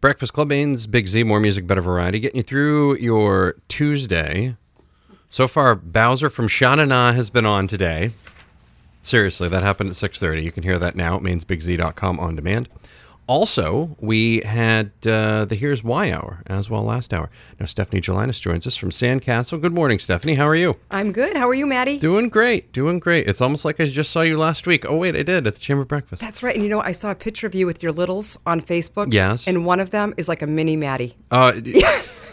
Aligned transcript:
Breakfast 0.00 0.32
Club 0.32 0.48
Maine's, 0.48 0.86
Big 0.86 1.08
Z, 1.08 1.24
more 1.24 1.40
music, 1.40 1.66
better 1.66 1.82
variety, 1.82 2.20
getting 2.20 2.38
you 2.38 2.42
through 2.42 2.96
your 2.96 3.56
Tuesday. 3.68 4.56
So 5.28 5.46
far, 5.46 5.74
Bowser 5.74 6.30
from 6.30 6.48
Sha 6.48 6.74
Na 6.74 6.86
Na 6.86 7.12
has 7.12 7.28
been 7.28 7.44
on 7.44 7.66
today. 7.66 8.12
Seriously, 9.02 9.48
that 9.48 9.62
happened 9.62 9.90
at 9.90 9.96
6.30. 9.96 10.42
You 10.42 10.52
can 10.52 10.62
hear 10.62 10.78
that 10.78 10.96
now 10.96 11.16
It 11.16 11.16
at 11.16 11.22
mainesbigz.com 11.22 12.18
on 12.18 12.34
demand. 12.34 12.70
Also, 13.30 13.96
we 14.00 14.40
had 14.40 14.90
uh, 15.06 15.44
the 15.44 15.54
Here's 15.54 15.84
Why 15.84 16.10
Hour 16.10 16.42
as 16.48 16.68
well 16.68 16.82
last 16.82 17.14
hour. 17.14 17.30
Now, 17.60 17.66
Stephanie 17.66 18.00
Gelinas 18.00 18.40
joins 18.42 18.66
us 18.66 18.74
from 18.74 18.90
Sandcastle. 18.90 19.60
Good 19.60 19.72
morning, 19.72 20.00
Stephanie. 20.00 20.34
How 20.34 20.48
are 20.48 20.56
you? 20.56 20.78
I'm 20.90 21.12
good. 21.12 21.36
How 21.36 21.48
are 21.48 21.54
you, 21.54 21.64
Maddie? 21.64 22.00
Doing 22.00 22.28
great. 22.28 22.72
Doing 22.72 22.98
great. 22.98 23.28
It's 23.28 23.40
almost 23.40 23.64
like 23.64 23.78
I 23.78 23.86
just 23.86 24.10
saw 24.10 24.22
you 24.22 24.36
last 24.36 24.66
week. 24.66 24.84
Oh, 24.84 24.96
wait, 24.96 25.14
I 25.14 25.22
did 25.22 25.46
at 25.46 25.54
the 25.54 25.60
Chamber 25.60 25.84
Breakfast. 25.84 26.20
That's 26.20 26.42
right. 26.42 26.56
And 26.56 26.64
you 26.64 26.70
know, 26.70 26.80
I 26.80 26.90
saw 26.90 27.12
a 27.12 27.14
picture 27.14 27.46
of 27.46 27.54
you 27.54 27.66
with 27.66 27.84
your 27.84 27.92
littles 27.92 28.36
on 28.46 28.60
Facebook. 28.60 29.12
Yes. 29.12 29.46
And 29.46 29.64
one 29.64 29.78
of 29.78 29.92
them 29.92 30.12
is 30.16 30.28
like 30.28 30.42
a 30.42 30.48
mini 30.48 30.74
Maddie. 30.74 31.14
Uh, 31.30 31.52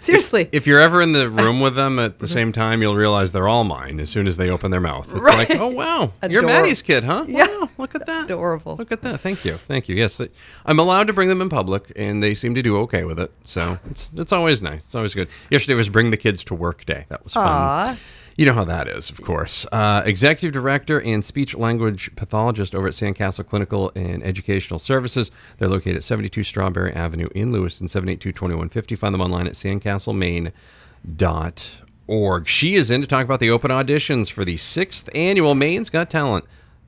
Seriously. 0.00 0.48
If 0.52 0.66
you're 0.66 0.80
ever 0.80 1.00
in 1.02 1.12
the 1.12 1.28
room 1.28 1.60
with 1.60 1.74
them 1.74 1.98
at 1.98 2.18
the 2.18 2.28
same 2.28 2.52
time, 2.52 2.82
you'll 2.82 2.96
realize 2.96 3.32
they're 3.32 3.48
all 3.48 3.64
mine 3.64 4.00
as 4.00 4.10
soon 4.10 4.26
as 4.26 4.36
they 4.36 4.50
open 4.50 4.70
their 4.70 4.80
mouth. 4.80 5.10
It's 5.12 5.20
Right. 5.20 5.48
like, 5.48 5.58
oh 5.60 5.68
wow, 5.68 6.12
you're 6.28 6.46
Maddie's 6.46 6.82
kid, 6.82 7.04
huh? 7.04 7.24
Yeah. 7.28 7.46
Wow, 7.46 7.68
look 7.78 7.94
at 7.94 8.06
that. 8.06 8.24
Adorable. 8.26 8.76
Look 8.76 8.92
at 8.92 9.02
that. 9.02 9.20
Thank 9.20 9.44
you. 9.44 9.52
Thank 9.52 9.88
you. 9.88 9.96
Yes, 9.96 10.20
I'm 10.66 10.78
allowed 10.78 11.06
to 11.06 11.12
bring 11.12 11.28
them 11.28 11.40
in 11.40 11.48
public, 11.48 11.92
and 11.96 12.22
they 12.22 12.34
seem 12.34 12.54
to 12.54 12.62
do 12.62 12.78
okay 12.80 13.04
with 13.04 13.18
it. 13.18 13.30
So 13.44 13.78
it's 13.90 14.10
it's 14.16 14.32
always 14.32 14.62
nice. 14.62 14.82
It's 14.84 14.94
always 14.94 15.14
good. 15.14 15.28
Yesterday 15.50 15.74
was 15.74 15.88
bring 15.88 16.10
the 16.10 16.16
kids 16.16 16.44
to 16.44 16.54
work 16.54 16.84
day. 16.84 17.06
That 17.08 17.24
was 17.24 17.34
fun. 17.34 17.46
Aw. 17.46 17.96
You 18.36 18.46
know 18.46 18.54
how 18.54 18.64
that 18.64 18.88
is, 18.88 19.10
of 19.10 19.22
course. 19.22 19.64
Uh, 19.70 20.02
executive 20.04 20.52
director 20.52 21.00
and 21.00 21.24
speech 21.24 21.54
language 21.54 22.10
pathologist 22.16 22.74
over 22.74 22.88
at 22.88 22.94
Sandcastle 22.94 23.46
Clinical 23.46 23.92
and 23.94 24.24
Educational 24.24 24.80
Services. 24.80 25.30
They're 25.58 25.68
located 25.68 25.94
at 25.96 26.02
72 26.02 26.42
Strawberry 26.42 26.92
Avenue 26.92 27.28
in 27.34 27.52
Lewiston, 27.52 27.86
782-2150. 27.86 28.98
Find 28.98 29.14
them 29.14 29.20
online 29.20 29.46
at 29.46 29.52
sandcastlemaine.org. 29.52 32.48
She 32.48 32.74
is 32.74 32.90
in 32.90 33.00
to 33.02 33.06
talk 33.06 33.24
about 33.24 33.38
the 33.38 33.50
open 33.50 33.70
auditions 33.70 34.32
for 34.32 34.44
the 34.44 34.56
sixth 34.56 35.08
annual 35.14 35.54
Maine's 35.54 35.90
Got 35.90 36.10
Talent. 36.10 36.44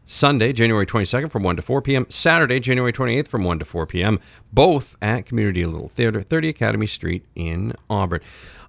Sunday, 0.08 0.52
January 0.52 0.86
22nd 0.86 1.32
from 1.32 1.42
1 1.42 1.56
to 1.56 1.62
4 1.62 1.82
p.m. 1.82 2.06
Saturday, 2.08 2.60
January 2.60 2.92
28th 2.92 3.26
from 3.26 3.42
1 3.42 3.58
to 3.58 3.64
4 3.64 3.86
p.m. 3.86 4.20
Both 4.52 4.96
at 5.02 5.26
Community 5.26 5.66
Little 5.66 5.88
Theater, 5.88 6.22
30 6.22 6.48
Academy 6.48 6.86
Street 6.86 7.24
in 7.34 7.72
Auburn. 7.90 8.20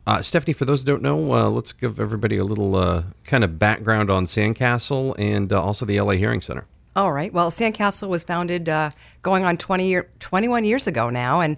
Uh, 0.07 0.23
Stephanie, 0.23 0.53
for 0.53 0.65
those 0.65 0.81
who 0.81 0.87
don't 0.87 1.03
know, 1.03 1.33
uh, 1.33 1.47
let's 1.47 1.73
give 1.73 1.99
everybody 1.99 2.37
a 2.37 2.43
little 2.43 2.75
uh, 2.75 3.03
kind 3.23 3.43
of 3.43 3.59
background 3.59 4.09
on 4.09 4.23
Sandcastle 4.23 5.13
and 5.19 5.53
uh, 5.53 5.61
also 5.61 5.85
the 5.85 6.01
LA 6.01 6.13
Hearing 6.13 6.41
Center. 6.41 6.65
All 6.95 7.11
right. 7.13 7.31
Well, 7.31 7.51
Sandcastle 7.51 8.07
was 8.07 8.23
founded 8.23 8.67
uh, 8.67 8.89
going 9.21 9.43
on 9.43 9.57
20 9.57 9.87
year, 9.87 10.09
21 10.19 10.65
years 10.65 10.87
ago 10.87 11.11
now, 11.11 11.41
and 11.41 11.57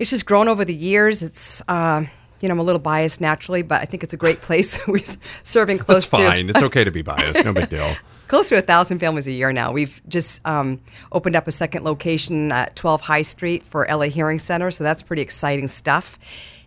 it's 0.00 0.10
just 0.10 0.26
grown 0.26 0.48
over 0.48 0.64
the 0.64 0.74
years. 0.74 1.22
It's, 1.22 1.62
uh, 1.68 2.02
you 2.40 2.48
know, 2.48 2.54
I'm 2.54 2.58
a 2.58 2.64
little 2.64 2.80
biased 2.80 3.20
naturally, 3.20 3.62
but 3.62 3.80
I 3.80 3.84
think 3.84 4.02
it's 4.02 4.14
a 4.14 4.16
great 4.16 4.40
place. 4.40 4.84
We're 4.88 4.98
serving 5.44 5.78
close 5.78 6.10
That's 6.10 6.22
to 6.22 6.28
fine. 6.28 6.50
It's 6.50 6.62
okay 6.64 6.82
to 6.82 6.90
be 6.90 7.02
biased. 7.02 7.44
No 7.44 7.52
big 7.52 7.68
deal. 7.68 7.94
Close 8.32 8.48
to 8.48 8.56
a 8.56 8.62
thousand 8.62 8.98
families 8.98 9.26
a 9.26 9.30
year 9.30 9.52
now. 9.52 9.70
We've 9.70 10.00
just 10.08 10.40
um, 10.46 10.80
opened 11.12 11.36
up 11.36 11.46
a 11.46 11.52
second 11.52 11.84
location 11.84 12.50
at 12.50 12.74
12 12.76 13.02
High 13.02 13.20
Street 13.20 13.62
for 13.62 13.86
LA 13.86 14.06
Hearing 14.06 14.38
Center, 14.38 14.70
so 14.70 14.82
that's 14.82 15.02
pretty 15.02 15.20
exciting 15.20 15.68
stuff. 15.68 16.18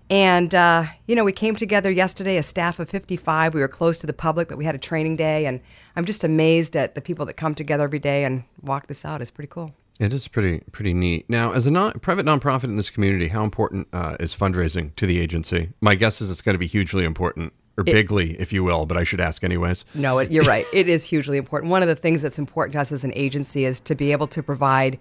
And 0.08 0.54
uh, 0.54 0.84
you 1.08 1.16
know, 1.16 1.24
we 1.24 1.32
came 1.32 1.56
together 1.56 1.90
yesterday, 1.90 2.38
a 2.38 2.44
staff 2.44 2.80
of 2.80 2.88
55. 2.88 3.56
We 3.56 3.62
were 3.62 3.68
closed 3.68 4.00
to 4.02 4.06
the 4.06 4.14
public, 4.14 4.48
but 4.48 4.60
we 4.60 4.66
had 4.66 4.76
a 4.76 4.78
training 4.78 5.16
day, 5.16 5.48
and 5.48 5.60
I'm 5.96 6.06
just 6.06 6.24
amazed 6.24 6.76
at 6.76 6.94
the 6.94 7.02
people 7.02 7.26
that 7.26 7.34
come 7.34 7.56
together 7.56 7.86
every 7.86 7.98
day 7.98 8.26
and 8.26 8.44
walk 8.62 8.86
this 8.86 9.04
out. 9.04 9.22
It's 9.22 9.32
pretty 9.32 9.50
cool. 9.50 9.74
It 10.00 10.14
is 10.14 10.28
pretty 10.28 10.60
pretty 10.72 10.94
neat. 10.94 11.28
Now, 11.32 11.54
as 11.54 11.66
a 11.66 11.72
non, 11.72 11.94
private 11.94 12.28
nonprofit 12.28 12.66
in 12.66 12.76
this 12.76 12.92
community, 12.92 13.30
how 13.30 13.44
important 13.44 13.88
uh, 13.92 14.18
is 14.20 14.36
fundraising 14.36 14.96
to 14.98 15.08
the 15.08 15.20
agency? 15.20 15.70
My 15.82 15.96
guess 15.96 16.22
is 16.22 16.30
it's 16.30 16.44
going 16.44 16.54
to 16.54 16.60
be 16.60 16.68
hugely 16.68 17.06
important, 17.06 17.54
or 17.78 17.84
bigly, 17.84 18.40
if 18.40 18.54
you 18.54 18.64
will. 18.64 18.86
But 18.86 18.98
I 18.98 19.04
should 19.04 19.20
ask 19.20 19.44
anyways. 19.44 19.86
No, 19.94 20.20
it, 20.20 20.32
you're 20.32 20.46
right. 20.46 20.66
It 20.74 20.88
is 20.88 21.06
hugely 21.10 21.38
important. 21.38 21.72
One 21.72 21.82
of 21.82 21.88
the 21.88 21.96
things 21.96 22.22
that's 22.22 22.40
important 22.40 22.74
to 22.74 22.80
us 22.80 22.92
as 22.92 23.04
an 23.04 23.12
agency 23.16 23.66
is 23.66 23.80
to 23.82 23.96
be 23.96 24.12
able 24.12 24.28
to 24.28 24.42
provide, 24.42 24.98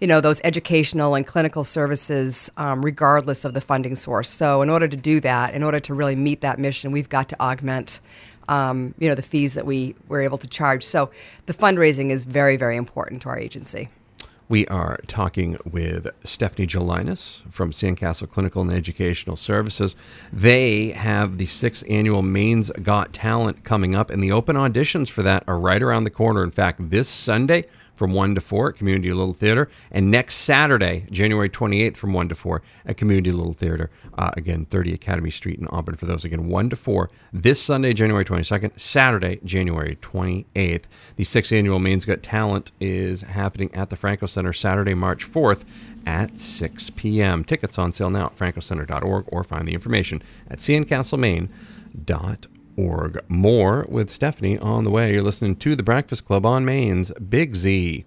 you 0.00 0.06
know, 0.06 0.20
those 0.20 0.40
educational 0.44 1.14
and 1.14 1.26
clinical 1.26 1.64
services 1.64 2.50
um, 2.56 2.84
regardless 2.84 3.44
of 3.44 3.54
the 3.54 3.60
funding 3.60 3.94
source. 3.94 4.28
So, 4.28 4.62
in 4.62 4.70
order 4.70 4.88
to 4.88 4.96
do 4.96 5.20
that, 5.20 5.54
in 5.54 5.62
order 5.62 5.80
to 5.80 5.94
really 5.94 6.16
meet 6.16 6.40
that 6.40 6.58
mission, 6.58 6.90
we've 6.92 7.08
got 7.08 7.28
to 7.30 7.40
augment, 7.40 8.00
um, 8.48 8.94
you 8.98 9.08
know, 9.08 9.14
the 9.14 9.22
fees 9.22 9.54
that 9.54 9.66
we 9.66 9.94
were 10.08 10.20
able 10.20 10.38
to 10.38 10.48
charge. 10.48 10.84
So, 10.84 11.10
the 11.46 11.54
fundraising 11.54 12.10
is 12.10 12.24
very, 12.24 12.56
very 12.56 12.76
important 12.76 13.22
to 13.22 13.28
our 13.28 13.38
agency. 13.38 13.88
We 14.48 14.64
are 14.68 15.00
talking 15.08 15.56
with 15.64 16.06
Stephanie 16.22 16.68
Gelinas 16.68 17.42
from 17.52 17.72
Sandcastle 17.72 18.30
Clinical 18.30 18.62
and 18.62 18.72
Educational 18.72 19.34
Services. 19.34 19.96
They 20.32 20.90
have 20.90 21.38
the 21.38 21.46
sixth 21.46 21.84
annual 21.90 22.22
Maine's 22.22 22.70
Got 22.80 23.12
Talent 23.12 23.64
coming 23.64 23.96
up, 23.96 24.08
and 24.08 24.22
the 24.22 24.30
open 24.30 24.54
auditions 24.54 25.10
for 25.10 25.24
that 25.24 25.42
are 25.48 25.58
right 25.58 25.82
around 25.82 26.04
the 26.04 26.10
corner. 26.10 26.44
In 26.44 26.52
fact, 26.52 26.90
this 26.90 27.08
Sunday 27.08 27.64
from 27.96 28.12
1 28.12 28.34
to 28.36 28.40
4 28.40 28.68
at 28.68 28.76
Community 28.76 29.10
Little 29.10 29.32
Theater, 29.32 29.68
and 29.90 30.10
next 30.10 30.36
Saturday, 30.36 31.06
January 31.10 31.48
28th, 31.48 31.96
from 31.96 32.12
1 32.12 32.28
to 32.28 32.34
4 32.34 32.62
at 32.84 32.96
Community 32.96 33.32
Little 33.32 33.54
Theater. 33.54 33.90
Uh, 34.16 34.30
again, 34.36 34.66
30 34.66 34.92
Academy 34.94 35.30
Street 35.30 35.58
in 35.58 35.66
Auburn 35.68 35.96
for 35.96 36.06
those. 36.06 36.24
Again, 36.24 36.48
1 36.48 36.70
to 36.70 36.76
4 36.76 37.10
this 37.32 37.60
Sunday, 37.60 37.92
January 37.94 38.24
22nd, 38.24 38.78
Saturday, 38.78 39.40
January 39.44 39.96
28th. 39.96 40.84
The 41.16 41.24
sixth 41.24 41.52
annual 41.52 41.78
Maine's 41.78 42.04
Got 42.04 42.22
Talent 42.22 42.72
is 42.78 43.22
happening 43.22 43.74
at 43.74 43.90
the 43.90 43.96
Franco 43.96 44.26
Center 44.26 44.52
Saturday, 44.52 44.94
March 44.94 45.26
4th 45.26 45.64
at 46.06 46.38
6 46.38 46.90
p.m. 46.90 47.42
Tickets 47.42 47.78
on 47.78 47.90
sale 47.90 48.10
now 48.10 48.26
at 48.26 48.36
francocenter.org 48.36 49.24
or 49.28 49.42
find 49.42 49.66
the 49.66 49.74
information 49.74 50.22
at 50.48 50.58
sandcastlemaine.org 50.58 52.55
org. 52.76 53.18
More 53.28 53.86
with 53.88 54.10
Stephanie 54.10 54.58
on 54.58 54.84
the 54.84 54.90
way. 54.90 55.12
You're 55.12 55.22
listening 55.22 55.56
to 55.56 55.74
The 55.76 55.82
Breakfast 55.82 56.24
Club 56.24 56.44
on 56.46 56.64
Maine's 56.64 57.12
Big 57.12 57.54
Z. 57.54 58.04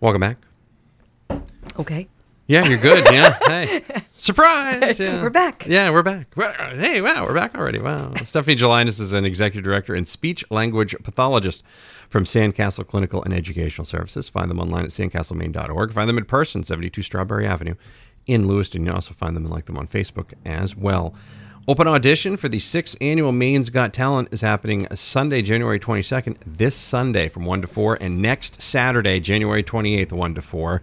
Welcome 0.00 0.20
back. 0.20 0.38
Okay. 1.78 2.06
Yeah, 2.46 2.64
you're 2.66 2.78
good. 2.78 3.04
Yeah. 3.12 3.36
Hey. 3.46 3.82
Surprise. 4.16 4.98
Yeah. 4.98 5.22
We're 5.22 5.30
back. 5.30 5.66
Yeah, 5.66 5.90
we're 5.90 6.02
back. 6.02 6.28
Hey, 6.34 7.00
wow, 7.00 7.24
we're 7.24 7.34
back 7.34 7.54
already. 7.54 7.78
Wow. 7.78 8.14
Stephanie 8.24 8.56
Gelinas 8.56 9.00
is 9.00 9.12
an 9.12 9.24
executive 9.24 9.64
director 9.64 9.94
and 9.94 10.06
speech 10.08 10.44
language 10.50 10.94
pathologist 11.02 11.64
from 12.08 12.24
Sandcastle 12.24 12.86
Clinical 12.86 13.22
and 13.22 13.34
Educational 13.34 13.84
Services. 13.84 14.28
Find 14.28 14.50
them 14.50 14.58
online 14.60 14.84
at 14.84 14.90
sandcastlemaine.org. 14.90 15.92
Find 15.92 16.08
them 16.08 16.18
in 16.18 16.24
person, 16.24 16.62
72 16.62 17.02
Strawberry 17.02 17.46
Avenue 17.46 17.74
in 18.28 18.46
Lewiston. 18.46 18.86
You 18.86 18.92
also 18.92 19.14
find 19.14 19.34
them 19.34 19.44
and 19.44 19.52
like 19.52 19.64
them 19.64 19.76
on 19.76 19.88
Facebook 19.88 20.34
as 20.44 20.76
well. 20.76 21.14
Open 21.66 21.86
audition 21.86 22.36
for 22.36 22.48
the 22.48 22.58
sixth 22.58 22.96
annual 23.00 23.32
Maine's 23.32 23.68
Got 23.68 23.92
Talent 23.92 24.28
is 24.32 24.40
happening 24.40 24.86
Sunday, 24.94 25.42
January 25.42 25.78
22nd, 25.78 26.36
this 26.46 26.74
Sunday 26.74 27.28
from 27.28 27.44
1 27.44 27.60
to 27.62 27.66
4, 27.66 27.98
and 28.00 28.22
next 28.22 28.62
Saturday, 28.62 29.20
January 29.20 29.62
28th, 29.62 30.12
1 30.12 30.34
to 30.36 30.42
4. 30.42 30.82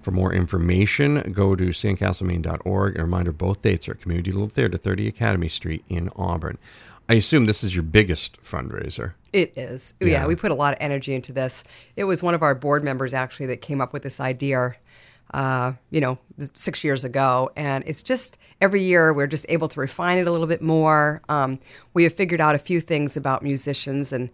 For 0.00 0.10
more 0.10 0.32
information, 0.32 1.30
go 1.32 1.54
to 1.54 1.64
sandcastlemaine.org. 1.68 2.98
A 2.98 3.02
reminder 3.02 3.32
both 3.32 3.62
dates 3.62 3.88
are 3.88 3.92
at 3.92 4.00
Community 4.00 4.32
Little 4.32 4.48
Theater, 4.48 4.76
30 4.76 5.06
Academy 5.06 5.46
Street 5.48 5.84
in 5.88 6.10
Auburn. 6.16 6.58
I 7.08 7.14
assume 7.14 7.46
this 7.46 7.62
is 7.62 7.74
your 7.74 7.82
biggest 7.82 8.40
fundraiser. 8.40 9.12
It 9.32 9.56
is. 9.56 9.94
Yeah. 10.00 10.06
Yeah. 10.06 10.26
we 10.26 10.36
put 10.36 10.50
a 10.50 10.54
lot 10.54 10.72
of 10.74 10.78
energy 10.80 11.14
into 11.14 11.32
this. 11.32 11.64
It 11.96 12.04
was 12.04 12.22
one 12.22 12.34
of 12.34 12.42
our 12.42 12.54
board 12.54 12.82
members 12.82 13.12
actually 13.12 13.46
that 13.46 13.60
came 13.60 13.80
up 13.80 13.92
with 13.92 14.02
this 14.02 14.20
idea, 14.20 14.76
uh, 15.32 15.72
you 15.90 16.00
know, 16.00 16.18
six 16.54 16.82
years 16.84 17.04
ago. 17.04 17.50
And 17.56 17.84
it's 17.86 18.02
just 18.02 18.38
every 18.60 18.82
year 18.82 19.12
we're 19.12 19.26
just 19.26 19.46
able 19.48 19.68
to 19.68 19.80
refine 19.80 20.18
it 20.18 20.26
a 20.26 20.32
little 20.32 20.46
bit 20.46 20.62
more. 20.62 21.22
Um, 21.28 21.58
we 21.94 22.04
have 22.04 22.12
figured 22.12 22.40
out 22.40 22.54
a 22.54 22.58
few 22.58 22.80
things 22.80 23.16
about 23.16 23.42
musicians 23.42 24.12
and. 24.12 24.30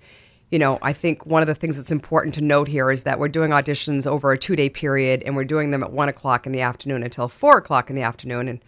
You 0.48 0.60
know, 0.60 0.78
I 0.80 0.92
think 0.92 1.26
one 1.26 1.42
of 1.42 1.48
the 1.48 1.56
things 1.56 1.76
that's 1.76 1.90
important 1.90 2.32
to 2.36 2.40
note 2.40 2.68
here 2.68 2.92
is 2.92 3.02
that 3.02 3.18
we're 3.18 3.26
doing 3.26 3.50
auditions 3.50 4.06
over 4.06 4.30
a 4.30 4.38
two 4.38 4.54
day 4.54 4.68
period 4.68 5.24
and 5.24 5.34
we're 5.34 5.44
doing 5.44 5.72
them 5.72 5.82
at 5.82 5.90
one 5.90 6.08
o'clock 6.08 6.46
in 6.46 6.52
the 6.52 6.60
afternoon 6.60 7.02
until 7.02 7.26
four 7.26 7.58
o'clock 7.58 7.90
in 7.90 7.96
the 7.96 8.02
afternoon. 8.02 8.46
And 8.46 8.60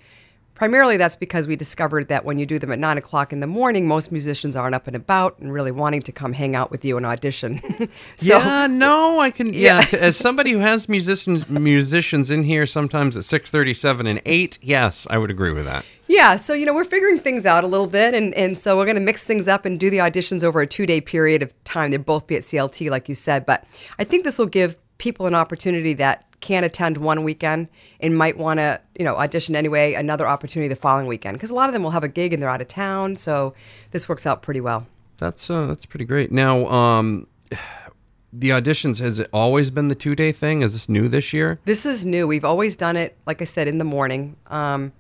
Primarily, 0.59 0.97
that's 0.97 1.15
because 1.15 1.47
we 1.47 1.55
discovered 1.55 2.09
that 2.09 2.25
when 2.25 2.37
you 2.37 2.45
do 2.45 2.59
them 2.59 2.73
at 2.73 2.81
nine 2.81 2.99
o'clock 2.99 3.33
in 3.33 3.39
the 3.39 3.47
morning, 3.47 3.87
most 3.87 4.11
musicians 4.11 4.57
aren't 4.57 4.75
up 4.75 4.89
and 4.89 4.97
about 4.97 5.39
and 5.39 5.53
really 5.53 5.71
wanting 5.71 6.03
to 6.03 6.11
come 6.11 6.33
hang 6.33 6.57
out 6.57 6.73
with 6.73 6.85
you 6.85 6.97
and 6.97 7.07
audition. 7.07 7.61
so, 8.17 8.37
yeah, 8.39 8.67
no, 8.67 9.21
I 9.21 9.31
can. 9.31 9.53
Yeah, 9.55 9.85
Yeah. 9.93 9.99
as 10.01 10.17
somebody 10.17 10.51
who 10.51 10.59
has 10.59 10.89
musician 10.89 11.45
musicians 11.49 12.33
in 12.33 12.43
here 12.43 12.67
sometimes 12.67 13.17
at 13.17 13.23
six 13.25 13.53
thirty, 13.53 13.73
seven, 13.73 14.09
and 14.09 14.21
eight, 14.27 14.59
yes, 14.61 15.07
I 15.09 15.17
would 15.19 15.31
agree 15.31 15.53
with 15.53 15.65
that. 15.67 15.85
yeah, 16.09 16.35
so 16.35 16.55
you 16.55 16.67
know 16.67 16.75
we're 16.75 16.83
figuring 16.85 17.19
things 17.19 17.47
out 17.47 17.63
a 17.63 17.69
little 17.69 17.87
bit, 17.87 18.13
and 18.15 18.35
and 18.35 18.59
so 18.59 18.77
we're 18.77 18.85
going 18.85 18.97
to 18.99 19.01
mix 19.01 19.25
things 19.25 19.47
up 19.47 19.65
and 19.65 19.79
do 19.79 19.91
the 19.91 19.99
auditions 19.99 20.43
over 20.43 20.61
a 20.61 20.67
two 20.67 20.87
day 20.87 21.01
period 21.01 21.41
of 21.43 21.55
time. 21.63 21.93
They'll 21.93 22.03
both 22.03 22.27
be 22.27 22.35
at 22.35 22.43
CLT, 22.43 22.91
like 22.91 23.09
you 23.09 23.15
said, 23.15 23.47
but 23.47 23.65
I 23.99 24.03
think 24.05 24.25
this 24.25 24.39
will 24.41 24.47
give 24.47 24.77
people 24.99 25.27
an 25.27 25.35
opportunity 25.37 25.95
that 25.95 26.25
can't 26.41 26.65
attend 26.65 26.97
one 26.97 27.25
weekend 27.25 27.69
and 28.01 28.17
might 28.17 28.37
want 28.39 28.59
to 28.59 28.81
you 28.99 29.05
know 29.05 29.17
audition 29.17 29.57
anyway 29.57 29.95
another 29.95 30.27
opportunity 30.27 30.69
the 30.69 30.77
following 30.77 31.07
weekend 31.07 31.37
because 31.37 31.51
a 31.51 31.55
lot 31.55 31.69
of 31.69 31.73
them 31.73 31.83
will 31.83 31.91
have 31.91 32.05
a 32.05 32.09
gig 32.09 32.33
and 32.33 32.43
they're 32.43 32.51
out 32.51 32.61
of 32.61 32.69
town 32.69 33.17
so 33.17 33.55
this 33.91 34.09
works 34.09 34.27
out 34.27 34.43
pretty 34.43 34.61
well 34.61 34.87
That's 35.19 35.51
uh, 35.51 35.67
that's 35.67 35.85
pretty 35.85 36.05
great. 36.05 36.31
Now, 36.31 36.67
um, 36.69 37.27
the 38.33 38.51
auditions 38.51 39.01
has 39.01 39.19
it 39.19 39.29
always 39.33 39.71
been 39.71 39.89
the 39.89 39.95
two 39.95 40.15
day 40.15 40.33
thing? 40.33 40.63
Is 40.63 40.73
this 40.73 40.89
new 40.89 41.09
this 41.09 41.33
year? 41.33 41.59
This 41.65 41.85
is 41.87 42.05
new. 42.07 42.27
We've 42.27 42.45
always 42.45 42.77
done 42.77 42.97
it, 42.97 43.17
like 43.27 43.41
I 43.43 43.45
said, 43.45 43.67
in 43.69 43.79
the 43.79 43.85
morning. 43.85 44.37
Um, 44.47 44.93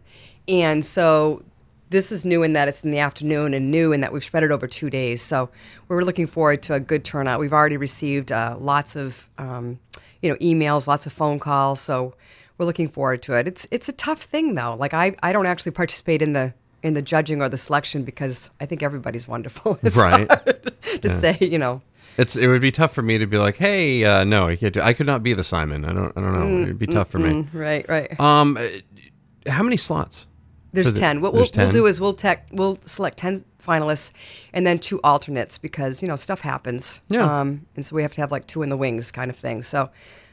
and 0.48 0.84
so 0.84 1.42
this 1.90 2.10
is 2.10 2.24
new 2.24 2.42
in 2.42 2.52
that 2.54 2.68
it's 2.68 2.82
in 2.82 2.90
the 2.90 2.98
afternoon 2.98 3.54
and 3.54 3.70
new 3.70 3.92
in 3.92 4.00
that 4.00 4.12
we've 4.12 4.24
spread 4.24 4.42
it 4.42 4.50
over 4.50 4.66
two 4.66 4.90
days. 4.90 5.22
So 5.22 5.50
we're 5.88 6.02
looking 6.02 6.26
forward 6.26 6.62
to 6.64 6.74
a 6.74 6.80
good 6.80 7.04
turnout. 7.04 7.38
We've 7.38 7.52
already 7.52 7.76
received 7.76 8.32
uh, 8.32 8.56
lots 8.58 8.96
of, 8.96 9.28
um, 9.38 9.78
you 10.22 10.30
know, 10.30 10.36
emails, 10.36 10.86
lots 10.86 11.06
of 11.06 11.12
phone 11.12 11.38
calls. 11.38 11.80
So 11.80 12.14
we're 12.56 12.66
looking 12.66 12.88
forward 12.88 13.22
to 13.22 13.34
it. 13.34 13.46
It's 13.48 13.66
it's 13.70 13.88
a 13.88 13.92
tough 13.92 14.22
thing 14.22 14.54
though. 14.54 14.74
Like 14.78 14.94
I, 14.94 15.14
I 15.22 15.32
don't 15.32 15.46
actually 15.46 15.72
participate 15.72 16.22
in 16.22 16.32
the 16.32 16.54
in 16.82 16.94
the 16.94 17.02
judging 17.02 17.42
or 17.42 17.48
the 17.48 17.58
selection 17.58 18.04
because 18.04 18.50
I 18.60 18.66
think 18.66 18.82
everybody's 18.82 19.26
wonderful. 19.28 19.78
It's 19.82 19.96
Right. 19.96 20.28
to 21.02 21.08
say, 21.08 21.36
you 21.40 21.58
know. 21.58 21.82
It's 22.16 22.34
it 22.36 22.48
would 22.48 22.60
be 22.62 22.72
tough 22.72 22.92
for 22.92 23.02
me 23.02 23.18
to 23.18 23.26
be 23.26 23.38
like, 23.38 23.56
hey, 23.56 24.04
uh, 24.04 24.24
no, 24.24 24.48
I 24.48 24.56
can't 24.56 24.74
do. 24.74 24.80
I 24.80 24.92
could 24.92 25.06
not 25.06 25.22
be 25.22 25.34
the 25.34 25.44
Simon. 25.44 25.84
I 25.84 25.92
don't. 25.92 26.16
I 26.16 26.20
don't 26.20 26.34
know. 26.34 26.62
It'd 26.62 26.78
be 26.78 26.86
tough 26.88 27.08
for 27.10 27.18
me. 27.20 27.46
Right, 27.52 27.88
right. 27.88 28.18
Um, 28.18 28.58
how 29.46 29.62
many 29.62 29.76
slots? 29.76 30.26
There's 30.72 30.92
the- 30.92 30.98
ten. 31.00 31.20
What 31.20 31.32
there's 31.32 31.44
we'll, 31.44 31.48
10? 31.50 31.64
we'll 31.64 31.72
do 31.72 31.86
is 31.86 32.00
we'll 32.00 32.12
tech 32.12 32.46
we'll 32.52 32.76
select 32.76 33.18
ten 33.18 33.44
finalists 33.62 34.12
and 34.52 34.66
then 34.66 34.78
two 34.78 35.00
alternates 35.02 35.58
because 35.58 36.02
you 36.02 36.08
know 36.08 36.16
stuff 36.16 36.40
happens. 36.40 37.00
Yeah. 37.08 37.40
Um, 37.40 37.66
and 37.76 37.84
so 37.84 37.96
we 37.96 38.02
have 38.02 38.14
to 38.14 38.20
have 38.20 38.30
like 38.30 38.46
two 38.46 38.62
in 38.62 38.68
the 38.68 38.76
wings 38.76 39.10
kind 39.10 39.30
of 39.30 39.36
thing. 39.36 39.62
So 39.62 39.90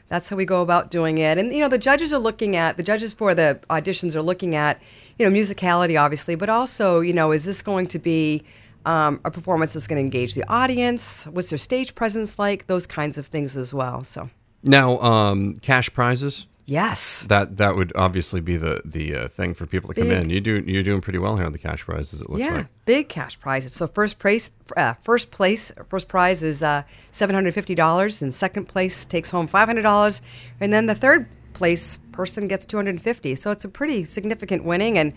that's 0.08 0.28
how 0.28 0.36
we 0.36 0.44
go 0.44 0.62
about 0.62 0.90
doing 0.90 1.18
it. 1.18 1.38
And 1.38 1.52
you 1.52 1.60
know 1.60 1.68
the 1.68 1.78
judges 1.78 2.12
are 2.12 2.18
looking 2.18 2.54
at 2.56 2.76
the 2.76 2.82
judges 2.82 3.12
for 3.14 3.34
the 3.34 3.60
auditions 3.70 4.14
are 4.14 4.22
looking 4.22 4.54
at 4.54 4.80
you 5.18 5.28
know 5.28 5.34
musicality 5.36 6.00
obviously, 6.00 6.34
but 6.34 6.48
also 6.48 7.00
you 7.00 7.12
know 7.12 7.32
is 7.32 7.44
this 7.44 7.62
going 7.62 7.86
to 7.88 7.98
be 7.98 8.44
um, 8.84 9.20
a 9.24 9.30
performance 9.30 9.72
that's 9.72 9.86
going 9.88 9.96
to 9.98 10.04
engage 10.04 10.34
the 10.34 10.44
audience? 10.48 11.26
What's 11.26 11.50
their 11.50 11.58
stage 11.58 11.94
presence 11.94 12.38
like? 12.38 12.66
Those 12.68 12.86
kinds 12.86 13.18
of 13.18 13.26
things 13.26 13.56
as 13.56 13.74
well. 13.74 14.04
So 14.04 14.30
Now, 14.62 14.98
um, 15.00 15.54
cash 15.54 15.92
prizes. 15.92 16.46
Yes. 16.66 17.22
That 17.24 17.56
that 17.56 17.76
would 17.76 17.92
obviously 17.96 18.40
be 18.40 18.56
the 18.56 18.82
the 18.84 19.14
uh, 19.14 19.28
thing 19.28 19.54
for 19.54 19.66
people 19.66 19.88
to 19.92 20.00
come 20.00 20.10
in. 20.10 20.30
You 20.30 20.40
do 20.40 20.62
you're 20.66 20.82
doing 20.82 21.00
pretty 21.00 21.18
well 21.18 21.36
here 21.36 21.46
on 21.46 21.52
the 21.52 21.58
cash 21.58 21.84
prizes. 21.84 22.20
It 22.20 22.28
looks 22.28 22.40
yeah, 22.40 22.54
like. 22.54 22.66
big 22.84 23.08
cash 23.08 23.38
prizes. 23.38 23.72
So 23.72 23.86
first 23.86 24.18
place, 24.18 24.50
uh, 24.76 24.94
first 25.00 25.30
place, 25.30 25.72
first 25.88 26.08
prize 26.08 26.42
is 26.42 26.62
uh, 26.62 26.82
seven 27.10 27.34
hundred 27.34 27.54
fifty 27.54 27.74
dollars, 27.74 28.22
and 28.22 28.34
second 28.34 28.66
place 28.66 29.04
takes 29.04 29.30
home 29.30 29.46
five 29.46 29.68
hundred 29.68 29.82
dollars, 29.82 30.22
and 30.60 30.72
then 30.72 30.86
the 30.86 30.94
third 30.94 31.28
place 31.52 31.98
person 32.12 32.48
gets 32.48 32.66
two 32.66 32.76
hundred 32.76 32.90
and 32.90 33.02
fifty. 33.02 33.34
So 33.34 33.50
it's 33.50 33.64
a 33.64 33.68
pretty 33.68 34.04
significant 34.04 34.64
winning, 34.64 34.98
and 34.98 35.12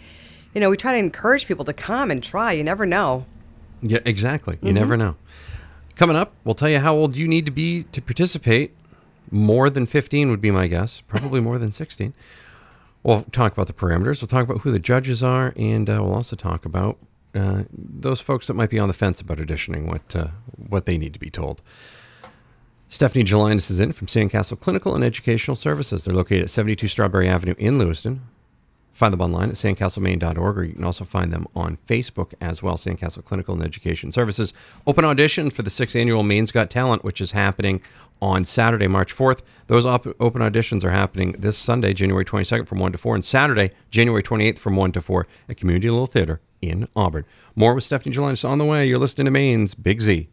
you 0.54 0.62
know 0.62 0.70
we 0.70 0.78
try 0.78 0.94
to 0.94 1.00
encourage 1.00 1.48
people 1.48 1.66
to 1.66 1.74
come 1.74 2.12
and 2.12 2.24
try. 2.24 2.54
You 2.54 2.64
never 2.64 2.86
know. 2.86 3.26
Yeah, 3.82 4.00
exactly. 4.06 4.58
You 4.62 4.74
never 4.74 4.98
know. 4.98 5.16
Coming 5.96 6.16
up, 6.16 6.34
we'll 6.44 6.56
tell 6.56 6.70
you 6.70 6.80
how 6.80 6.96
old 6.96 7.18
you 7.18 7.28
need 7.28 7.46
to 7.46 7.52
be 7.52 7.84
to 7.92 8.02
participate. 8.02 8.74
More 9.32 9.70
than 9.70 9.86
15 9.86 10.30
would 10.30 10.42
be 10.42 10.52
my 10.52 10.68
guess. 10.68 11.02
Probably 11.08 11.40
more 11.40 11.58
than 11.58 11.72
16. 11.72 12.14
We'll 13.04 13.24
talk 13.24 13.54
about 13.54 13.68
the 13.68 13.74
parameters. 13.74 14.22
We'll 14.22 14.28
talk 14.28 14.44
about 14.44 14.62
who 14.62 14.72
the 14.72 14.80
judges 14.80 15.24
are, 15.24 15.54
and 15.56 15.90
uh, 15.90 16.02
we'll 16.02 16.16
also 16.16 16.36
talk 16.36 16.66
about 16.66 16.98
uh, 17.34 17.64
those 17.72 18.20
folks 18.20 18.48
that 18.48 18.56
might 18.56 18.70
be 18.70 18.80
on 18.80 18.88
the 18.88 18.94
fence 18.94 19.22
about 19.22 19.38
auditioning, 19.38 19.86
what 19.86 20.16
uh, 20.16 20.30
what 20.58 20.86
they 20.86 20.98
need 20.98 21.14
to 21.14 21.20
be 21.20 21.30
told. 21.30 21.62
Stephanie 22.88 23.24
Gelinas 23.24 23.70
is 23.70 23.80
in 23.80 23.92
from 23.92 24.08
Sandcastle 24.08 24.60
Clinical 24.60 24.96
and 24.96 25.04
Educational 25.04 25.56
Services. 25.56 26.06
They're 26.06 26.16
located 26.16 26.44
at 26.44 26.50
72 26.50 26.88
Strawberry 26.88 27.30
Avenue 27.30 27.54
in 27.58 27.78
Lewiston. 27.78 28.22
Find 29.00 29.14
them 29.14 29.22
online 29.22 29.48
at 29.48 29.56
sandcastlemaine.org, 29.56 30.58
or 30.58 30.64
you 30.66 30.74
can 30.74 30.84
also 30.84 31.06
find 31.06 31.32
them 31.32 31.48
on 31.56 31.78
Facebook 31.88 32.34
as 32.42 32.62
well, 32.62 32.76
Sandcastle 32.76 33.24
Clinical 33.24 33.54
and 33.54 33.64
Education 33.64 34.12
Services. 34.12 34.54
Open 34.86 35.06
audition 35.06 35.50
for 35.50 35.62
the 35.62 35.70
sixth 35.70 35.96
annual 35.96 36.22
Maine's 36.22 36.52
Got 36.52 36.70
Talent, 36.70 37.06
which 37.06 37.22
is 37.22 37.32
happening 37.32 37.82
on 38.22 38.44
Saturday, 38.44 38.88
March 38.90 39.16
4th. 39.16 39.42
Those 39.68 39.86
op- 39.86 40.06
open 40.20 40.42
auditions 40.42 40.84
are 40.84 40.90
happening 40.90 41.32
this 41.32 41.58
Sunday, 41.58 41.94
January 41.94 42.26
22nd 42.26 42.68
from 42.68 42.80
1 42.80 42.92
to 42.92 42.98
4, 42.98 43.16
and 43.16 43.24
Saturday, 43.24 43.72
January 43.90 44.22
28th 44.22 44.58
from 44.58 44.76
1 44.76 44.92
to 44.92 45.02
4 45.02 45.26
at 45.48 45.56
Community 45.56 45.90
Little 45.90 46.06
Theater 46.06 46.42
in 46.62 46.86
Auburn. 46.94 47.24
More 47.56 47.74
with 47.74 47.86
Stephanie 47.86 48.14
Gelinas 48.14 48.44
on 48.44 48.58
the 48.58 48.66
way. 48.66 48.86
You're 48.86 48.98
listening 48.98 49.24
to 49.24 49.32
Maine's 49.32 49.76
Big 49.76 50.02
Z. 50.02 50.28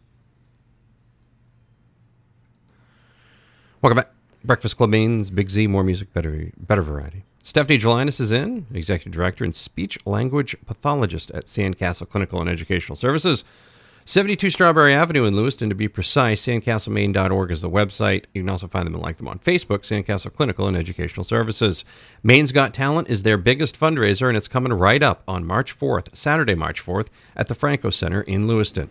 Welcome 3.81 3.99
back. 3.99 4.11
Breakfast 4.45 4.77
Club 4.77 4.91
Maine's 4.91 5.31
Big 5.31 5.51
Z, 5.51 5.69
more 5.69 5.85
music, 5.85 6.13
better 6.13 6.51
better 6.59 6.83
variety. 6.83 7.26
Stephanie 7.47 7.79
Gelinas 7.79 8.21
is 8.21 8.33
in, 8.33 8.67
Executive 8.75 9.13
Director 9.13 9.45
and 9.45 9.55
Speech 9.55 10.05
Language 10.05 10.57
Pathologist 10.67 11.31
at 11.31 11.45
Sandcastle 11.45 12.09
Clinical 12.09 12.41
and 12.41 12.51
Educational 12.51 12.97
Services. 12.97 13.45
72 14.05 14.51
Strawberry 14.51 14.93
Avenue 14.93 15.27
in 15.27 15.37
Lewiston, 15.37 15.69
to 15.69 15.77
be 15.77 15.87
precise. 15.87 16.45
SandcastleMaine.org 16.45 17.53
is 17.53 17.63
the 17.63 17.71
website. 17.71 18.25
You 18.35 18.43
can 18.43 18.49
also 18.49 18.67
find 18.67 18.85
them 18.85 18.95
and 18.95 19.03
like 19.03 19.19
them 19.19 19.29
on 19.29 19.39
Facebook, 19.39 19.83
Sandcastle 19.83 20.35
Clinical 20.35 20.67
and 20.67 20.77
Educational 20.77 21.23
Services. 21.23 21.85
Maine's 22.25 22.51
Got 22.51 22.75
Talent 22.75 23.09
is 23.09 23.23
their 23.23 23.39
biggest 23.39 23.79
fundraiser, 23.79 24.27
and 24.27 24.37
it's 24.37 24.49
coming 24.49 24.73
right 24.73 25.01
up 25.01 25.23
on 25.29 25.47
March 25.47 25.79
4th, 25.79 26.17
Saturday, 26.17 26.57
March 26.57 26.85
4th, 26.85 27.11
at 27.37 27.47
the 27.47 27.55
Franco 27.55 27.91
Center 27.91 28.23
in 28.23 28.49
Lewiston 28.49 28.91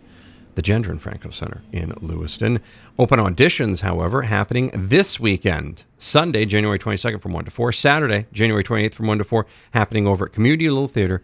the 0.56 0.62
Gendron 0.62 1.00
Franco 1.00 1.30
Center 1.30 1.62
in 1.70 1.92
Lewiston. 2.00 2.60
Open 2.98 3.20
auditions, 3.20 3.82
however, 3.82 4.22
happening 4.22 4.70
this 4.74 5.20
weekend. 5.20 5.84
Sunday, 5.98 6.44
January 6.44 6.78
22nd 6.78 7.20
from 7.20 7.32
1 7.32 7.44
to 7.44 7.50
4. 7.50 7.72
Saturday, 7.72 8.26
January 8.32 8.64
28th 8.64 8.94
from 8.94 9.06
1 9.06 9.18
to 9.18 9.24
4, 9.24 9.46
happening 9.72 10.06
over 10.06 10.24
at 10.26 10.32
Community 10.32 10.68
Little 10.68 10.88
Theater 10.88 11.22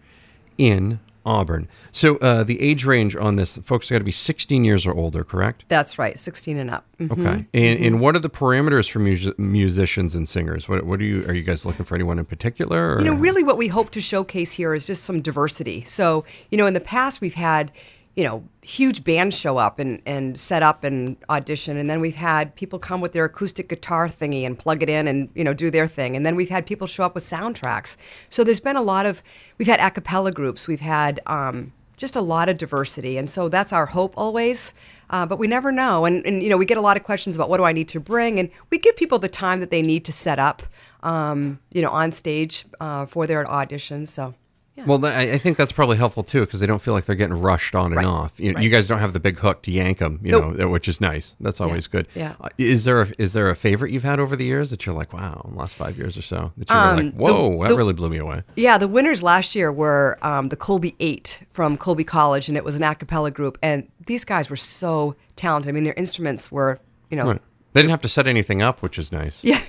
in 0.57 0.99
Auburn. 1.25 1.67
So 1.91 2.17
uh, 2.17 2.43
the 2.43 2.61
age 2.61 2.85
range 2.85 3.15
on 3.15 3.37
this, 3.37 3.57
folks 3.57 3.89
got 3.89 3.97
to 3.99 4.03
be 4.03 4.11
16 4.11 4.63
years 4.63 4.85
or 4.85 4.93
older, 4.93 5.23
correct? 5.23 5.63
That's 5.69 5.97
right, 5.97 6.19
sixteen 6.19 6.57
and 6.57 6.69
up. 6.69 6.85
Mhm. 6.99 7.11
Okay. 7.13 7.45
And, 7.53 7.79
and 7.85 8.01
what 8.01 8.15
are 8.17 8.19
the 8.19 8.29
parameters 8.29 8.91
for 8.91 8.99
mus- 8.99 9.31
musicians 9.37 10.15
and 10.15 10.27
singers? 10.27 10.67
What, 10.67 10.83
what 10.85 10.99
are 10.99 11.05
you, 11.05 11.25
are 11.25 11.33
you 11.33 11.41
guys 11.43 11.65
looking 11.65 11.85
for 11.85 11.95
anyone 11.95 12.19
in 12.19 12.25
particular? 12.25 12.95
Or? 12.95 12.99
You 12.99 13.05
know, 13.05 13.15
really 13.15 13.41
what 13.41 13.57
we 13.57 13.69
hope 13.69 13.89
to 13.91 14.01
showcase 14.01 14.51
here 14.53 14.73
is 14.75 14.85
just 14.85 15.05
some 15.05 15.21
diversity. 15.21 15.79
So, 15.81 16.25
you 16.51 16.57
know, 16.57 16.67
in 16.67 16.73
the 16.73 16.81
past 16.81 17.21
we've 17.21 17.35
had, 17.35 17.71
you 18.15 18.23
know, 18.23 18.43
huge 18.61 19.03
bands 19.03 19.37
show 19.37 19.57
up 19.57 19.79
and, 19.79 20.01
and 20.05 20.37
set 20.37 20.61
up 20.61 20.83
and 20.83 21.17
audition. 21.29 21.77
And 21.77 21.89
then 21.89 21.99
we've 21.99 22.15
had 22.15 22.55
people 22.55 22.77
come 22.77 23.01
with 23.01 23.13
their 23.13 23.25
acoustic 23.25 23.69
guitar 23.69 24.07
thingy 24.07 24.45
and 24.45 24.57
plug 24.57 24.83
it 24.83 24.89
in 24.89 25.07
and, 25.07 25.29
you 25.33 25.43
know, 25.43 25.53
do 25.53 25.71
their 25.71 25.87
thing. 25.87 26.15
And 26.15 26.25
then 26.25 26.35
we've 26.35 26.49
had 26.49 26.65
people 26.67 26.85
show 26.85 27.03
up 27.03 27.15
with 27.15 27.23
soundtracks. 27.23 27.97
So 28.29 28.43
there's 28.43 28.59
been 28.59 28.75
a 28.75 28.83
lot 28.83 29.05
of, 29.05 29.23
we've 29.57 29.67
had 29.67 29.79
a 29.79 29.89
cappella 29.89 30.31
groups, 30.31 30.67
we've 30.67 30.79
had, 30.79 31.19
um, 31.25 31.73
just 31.97 32.15
a 32.15 32.21
lot 32.21 32.49
of 32.49 32.57
diversity. 32.57 33.17
And 33.17 33.29
so 33.29 33.49
that's 33.49 33.71
our 33.71 33.85
hope 33.87 34.13
always. 34.17 34.73
Uh, 35.09 35.25
but 35.25 35.39
we 35.39 35.47
never 35.47 35.71
know. 35.71 36.05
And, 36.05 36.25
and, 36.25 36.43
you 36.43 36.49
know, 36.49 36.57
we 36.57 36.65
get 36.65 36.77
a 36.77 36.81
lot 36.81 36.97
of 36.97 37.03
questions 37.03 37.35
about 37.35 37.49
what 37.49 37.57
do 37.57 37.63
I 37.63 37.71
need 37.71 37.87
to 37.89 37.99
bring? 37.99 38.39
And 38.39 38.49
we 38.69 38.77
give 38.77 38.95
people 38.95 39.19
the 39.19 39.29
time 39.29 39.59
that 39.59 39.71
they 39.71 39.81
need 39.81 40.03
to 40.05 40.11
set 40.11 40.37
up, 40.37 40.63
um, 41.01 41.59
you 41.71 41.81
know, 41.81 41.91
on 41.91 42.11
stage 42.11 42.65
uh, 42.79 43.05
for 43.05 43.25
their 43.25 43.45
auditions. 43.45 44.07
So, 44.07 44.35
yeah. 44.75 44.85
Well, 44.85 45.05
I 45.05 45.37
think 45.37 45.57
that's 45.57 45.71
probably 45.71 45.97
helpful 45.97 46.23
too 46.23 46.41
because 46.41 46.59
they 46.59 46.65
don't 46.65 46.81
feel 46.81 46.93
like 46.95 47.05
they're 47.05 47.15
getting 47.15 47.39
rushed 47.39 47.75
on 47.75 47.95
and 47.95 48.05
off. 48.05 48.39
You, 48.39 48.53
Right. 48.53 48.63
you 48.63 48.69
guys 48.71 48.87
don't 48.87 48.99
have 48.99 49.13
the 49.13 49.19
big 49.19 49.37
hook 49.37 49.61
to 49.63 49.71
yank 49.71 49.99
them, 49.99 50.19
you 50.23 50.31
Nope. 50.31 50.55
know, 50.57 50.67
which 50.69 50.87
is 50.87 50.99
nice. 50.99 51.35
That's 51.39 51.61
always 51.61 51.87
good. 51.87 52.07
Yeah. 52.15 52.33
Uh, 52.41 52.49
Is 52.57 52.83
there 52.85 53.01
a, 53.03 53.07
is 53.19 53.33
there 53.33 53.49
a 53.51 53.55
favorite 53.55 53.91
you've 53.91 54.03
had 54.03 54.19
over 54.19 54.35
the 54.35 54.45
years 54.45 54.71
that 54.71 54.85
you're 54.85 54.95
like, 54.95 55.13
wow, 55.13 55.43
in 55.45 55.53
the 55.53 55.59
last 55.59 55.75
five 55.75 55.97
years 55.97 56.17
or 56.17 56.23
so 56.23 56.51
that 56.57 56.69
you're 56.69 56.77
Um, 56.77 56.95
like, 57.05 57.13
whoa, 57.13 57.51
the- 57.51 57.63
that 57.63 57.69
the- 57.69 57.75
really 57.75 57.93
blew 57.93 58.09
me 58.09 58.17
away. 58.17 58.41
Yeah, 58.55 58.77
the 58.79 58.87
winners 58.87 59.21
last 59.21 59.53
year 59.55 59.71
were 59.71 60.17
um, 60.23 60.49
the 60.49 60.55
Colby 60.55 60.95
Eight 60.99 61.41
from 61.49 61.77
Colby 61.77 62.03
College, 62.03 62.47
and 62.47 62.57
it 62.57 62.63
was 62.65 62.75
an 62.75 62.83
a 62.83 62.95
cappella 62.95 63.29
group. 63.31 63.57
And 63.61 63.87
these 64.07 64.25
guys 64.25 64.49
were 64.49 64.55
so 64.55 65.15
talented. 65.35 65.69
I 65.69 65.71
mean, 65.73 65.83
their 65.83 65.93
instruments 65.97 66.51
were, 66.51 66.79
you 67.11 67.17
know, 67.17 67.25
Right. 67.25 67.41
They 67.73 67.81
didn't 67.81 67.91
have 67.91 68.01
to 68.03 68.09
set 68.09 68.27
anything 68.27 68.61
up, 68.61 68.81
which 68.83 68.99
is 68.99 69.11
nice. 69.11 69.43
yeah. 69.43 69.59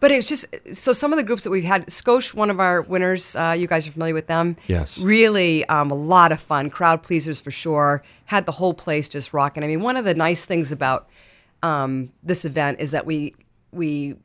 But 0.00 0.10
it's 0.10 0.26
just 0.26 0.46
so 0.74 0.92
some 0.92 1.12
of 1.12 1.16
the 1.16 1.24
groups 1.24 1.44
that 1.44 1.50
we've 1.50 1.64
had, 1.64 1.86
Skosh, 1.86 2.34
one 2.34 2.50
of 2.50 2.60
our 2.60 2.82
winners, 2.82 3.34
uh, 3.36 3.56
you 3.58 3.66
guys 3.66 3.88
are 3.88 3.92
familiar 3.92 4.14
with 4.14 4.26
them. 4.26 4.56
Yes. 4.66 4.98
Really 4.98 5.64
um, 5.66 5.90
a 5.90 5.94
lot 5.94 6.32
of 6.32 6.40
fun, 6.40 6.70
crowd 6.70 7.02
pleasers 7.02 7.40
for 7.40 7.50
sure. 7.50 8.02
Had 8.26 8.46
the 8.46 8.52
whole 8.52 8.74
place 8.74 9.08
just 9.08 9.32
rocking. 9.32 9.64
I 9.64 9.66
mean, 9.66 9.82
one 9.82 9.96
of 9.96 10.04
the 10.04 10.14
nice 10.14 10.44
things 10.44 10.72
about 10.72 11.08
um, 11.62 12.12
this 12.22 12.44
event 12.44 12.80
is 12.80 12.92
that 12.92 13.06
we 13.06 13.34
we 13.72 14.16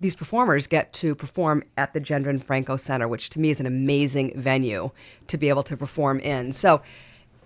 these 0.00 0.14
performers 0.16 0.66
get 0.66 0.92
to 0.92 1.14
perform 1.14 1.62
at 1.76 1.92
the 1.94 2.00
Gendron 2.00 2.42
Franco 2.42 2.76
Center, 2.76 3.06
which 3.06 3.30
to 3.30 3.40
me 3.40 3.50
is 3.50 3.60
an 3.60 3.66
amazing 3.66 4.32
venue 4.34 4.90
to 5.28 5.38
be 5.38 5.48
able 5.48 5.62
to 5.62 5.76
perform 5.76 6.18
in. 6.18 6.52
So 6.52 6.82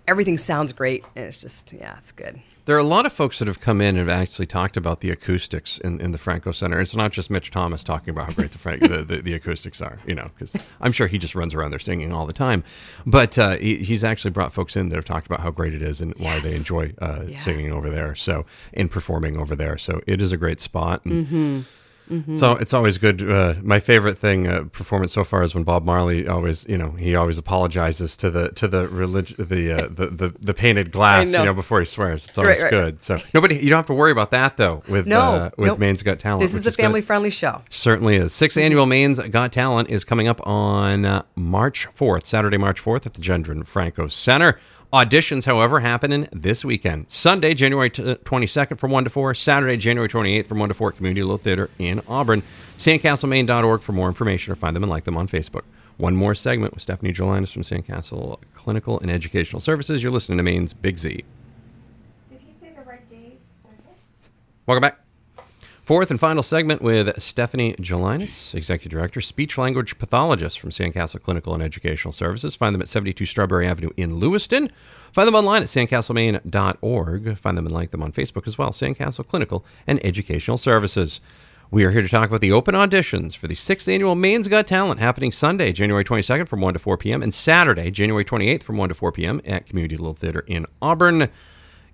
everything 0.07 0.37
sounds 0.37 0.73
great, 0.73 1.03
and 1.15 1.25
it's 1.25 1.37
just 1.37 1.73
yeah, 1.73 1.95
it's 1.97 2.11
good. 2.11 2.39
There 2.65 2.75
are 2.75 2.79
a 2.79 2.83
lot 2.83 3.05
of 3.05 3.13
folks 3.13 3.39
that 3.39 3.47
have 3.47 3.61
come 3.61 3.79
in 3.79 3.95
and 3.95 4.09
have 4.09 4.21
actually 4.21 4.45
talked 4.45 4.75
about 4.75 4.99
the 4.99 5.09
acoustics 5.09 5.77
in, 5.77 6.01
in 6.01 6.11
the 6.11 6.17
Franco 6.17 6.51
Center. 6.51 6.81
It's 6.81 6.93
not 6.97 7.13
just 7.13 7.29
Mitch 7.29 7.49
Thomas 7.49 7.81
talking 7.81 8.09
about 8.09 8.25
how 8.25 8.33
great 8.33 8.51
the, 8.51 8.57
Frank, 8.57 8.81
the, 8.81 9.03
the, 9.03 9.21
the 9.21 9.33
acoustics 9.35 9.81
are, 9.81 9.99
you 10.05 10.13
know, 10.13 10.25
because 10.37 10.53
I'm 10.81 10.91
sure 10.91 11.07
he 11.07 11.17
just 11.17 11.33
runs 11.33 11.53
around 11.55 11.71
there 11.71 11.79
singing 11.79 12.11
all 12.11 12.25
the 12.25 12.33
time. 12.33 12.65
But 13.05 13.37
uh, 13.39 13.55
he, 13.55 13.77
he's 13.77 14.03
actually 14.03 14.31
brought 14.31 14.51
folks 14.51 14.75
in 14.75 14.89
that 14.89 14.97
have 14.97 15.05
talked 15.05 15.27
about 15.27 15.39
how 15.39 15.49
great 15.51 15.75
it 15.75 15.81
is 15.81 16.01
and 16.01 16.13
why 16.17 16.39
they 16.39 16.57
enjoy 16.57 16.91
uh, 17.01 17.23
Yeah. 17.27 17.39
singing 17.39 17.71
over 17.71 17.89
there. 17.89 18.15
So 18.15 18.45
and 18.73 18.91
performing 18.91 19.37
over 19.37 19.55
there. 19.55 19.77
So 19.77 20.01
it 20.05 20.21
is 20.21 20.33
a 20.33 20.37
great 20.37 20.59
spot. 20.59 21.05
And 21.05 21.25
Mm-hmm. 21.27 21.59
So 22.35 22.53
it's 22.53 22.73
always 22.73 22.97
good. 22.97 23.29
Uh, 23.29 23.55
my 23.61 23.79
favorite 23.79 24.17
thing 24.17 24.47
uh, 24.47 24.63
performance 24.71 25.11
so 25.11 25.23
far 25.23 25.43
is 25.43 25.53
when 25.53 25.63
Bob 25.63 25.83
Marley 25.83 26.27
always, 26.27 26.65
you 26.67 26.77
know, 26.77 26.91
he 26.91 27.15
always 27.15 27.37
apologizes 27.37 28.15
to 28.17 28.31
the 28.31 28.49
to 28.49 28.67
the 28.67 28.87
relig- 28.87 29.35
the, 29.37 29.73
uh, 29.73 29.87
the 29.91 30.07
the 30.07 30.35
the 30.39 30.53
painted 30.53 30.91
glass, 30.91 31.31
know. 31.31 31.39
you 31.39 31.45
know, 31.45 31.53
before 31.53 31.79
he 31.79 31.85
swears. 31.85 32.25
It's 32.25 32.37
always 32.37 32.61
right. 32.61 32.69
good. 32.69 33.03
So 33.03 33.17
nobody, 33.33 33.55
you 33.55 33.69
don't 33.69 33.77
have 33.77 33.85
to 33.87 33.93
worry 33.93 34.11
about 34.11 34.31
that 34.31 34.57
though. 34.57 34.83
With 34.87 35.07
No, 35.07 35.19
uh, 35.19 35.49
with 35.57 35.67
nope. 35.67 35.79
Maine's 35.79 36.01
Got 36.01 36.19
Talent. 36.19 36.41
This 36.41 36.53
is 36.53 36.65
a 36.65 36.69
good. 36.69 36.77
family 36.77 37.01
friendly 37.01 37.29
show. 37.29 37.61
Certainly 37.69 38.15
is. 38.15 38.33
Sixth 38.33 38.57
annual 38.57 38.85
Maine's 38.85 39.19
Got 39.19 39.51
Talent 39.51 39.89
is 39.89 40.03
coming 40.03 40.27
up 40.27 40.45
on 40.47 41.05
uh, 41.05 41.23
March 41.35 41.87
4th, 41.87 42.25
Saturday, 42.25 42.57
March 42.57 42.81
4th 42.81 43.05
at 43.05 43.13
the 43.15 43.21
Gendron 43.21 43.65
Franco 43.65 44.07
Center. 44.07 44.57
Auditions, 44.97 45.45
however, 45.45 45.81
happening 45.81 46.27
this 46.31 46.65
weekend. 46.65 47.05
Sunday, 47.07 47.53
January 47.53 47.87
t- 47.87 48.01
uh, 48.01 48.15
22nd 48.15 48.79
from 48.79 48.89
1 48.89 49.03
to 49.03 49.11
4. 49.11 49.35
Saturday, 49.35 49.77
January 49.77 50.09
28th 50.09 50.47
from 50.47 50.57
1 50.57 50.69
to 50.69 50.73
4 50.73 50.89
at 50.89 50.95
Community 50.95 51.21
Little 51.21 51.37
Theater 51.37 51.69
in 51.77 52.01
Auburn. 52.07 52.41
SandcastleMaine.org 52.79 53.81
for 53.81 53.91
more 53.91 54.07
information 54.07 54.51
or 54.51 54.55
find 54.55 54.75
them 54.75 54.81
and 54.81 54.89
like 54.89 55.03
them 55.03 55.15
on 55.15 55.27
Facebook. 55.27 55.65
One 55.97 56.15
more 56.15 56.33
segment 56.33 56.73
with 56.73 56.81
Stephanie 56.81 57.13
Gelinas 57.13 57.53
from 57.53 57.61
Sandcastle 57.61 58.41
Clinical 58.55 58.99
and 58.99 59.11
Educational 59.11 59.59
Services. 59.59 60.01
You're 60.01 60.11
listening 60.11 60.39
to 60.39 60.43
Maine's 60.43 60.73
Big 60.73 60.97
Z. 60.97 61.23
Did 62.31 62.39
he 62.39 62.51
say 62.51 62.71
the 62.75 62.81
right 62.81 63.07
days? 63.07 63.45
Welcome 64.65 64.81
back. 64.81 65.06
Fourth 65.87 66.11
and 66.11 66.19
final 66.19 66.43
segment 66.43 66.81
with 66.81 67.17
Stephanie 67.17 67.73
Gelinas, 67.75 68.53
Executive 68.53 68.91
Director, 68.91 69.21
Speech 69.21 69.57
Language 69.57 69.97
Pathologist 69.97 70.59
from 70.59 70.71
Sandcastle 70.71 71.21
Clinical 71.21 71.53
and 71.53 71.63
Educational 71.63 72.11
Services. 72.11 72.57
Find 72.57 72.75
them 72.75 72.81
at 72.81 72.89
72 72.89 73.25
Strawberry 73.25 73.65
Avenue 73.65 73.91
in 73.95 74.19
Lewiston. 74.19 74.69
Find 75.13 75.29
them 75.29 75.35
online 75.35 75.61
at 75.61 75.69
sandcastlemaine.org. 75.69 77.37
Find 77.37 77.57
them 77.57 77.65
and 77.65 77.73
like 77.73 77.91
them 77.91 78.03
on 78.03 78.11
Facebook 78.11 78.47
as 78.47 78.57
well, 78.57 78.71
Sandcastle 78.71 79.25
Clinical 79.25 79.65
and 79.87 80.05
Educational 80.05 80.57
Services. 80.57 81.21
We 81.71 81.85
are 81.85 81.91
here 81.91 82.01
to 82.01 82.09
talk 82.09 82.27
about 82.27 82.41
the 82.41 82.51
open 82.51 82.75
auditions 82.75 83.37
for 83.37 83.47
the 83.47 83.55
sixth 83.55 83.87
annual 83.87 84.13
Maine's 84.13 84.49
Got 84.49 84.67
Talent 84.67 84.99
happening 84.99 85.31
Sunday, 85.31 85.71
January 85.71 86.03
22nd 86.03 86.49
from 86.49 86.59
1 86.59 86.73
to 86.73 86.79
4 86.79 86.97
p.m., 86.97 87.23
and 87.23 87.33
Saturday, 87.33 87.91
January 87.91 88.25
28th 88.25 88.63
from 88.63 88.75
1 88.75 88.89
to 88.89 88.95
4 88.95 89.13
p.m. 89.13 89.39
at 89.45 89.65
Community 89.65 89.95
Little 89.95 90.13
Theater 90.13 90.43
in 90.47 90.65
Auburn 90.81 91.29